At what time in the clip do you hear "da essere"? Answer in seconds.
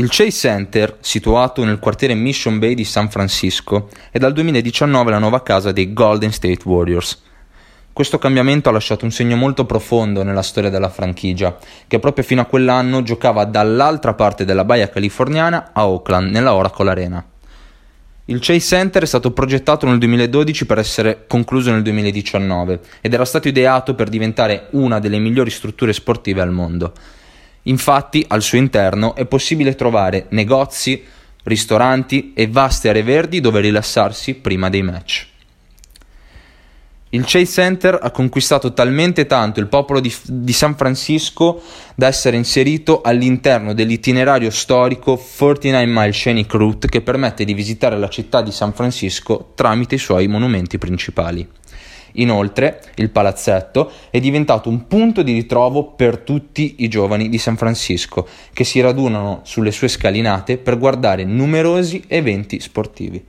41.96-42.36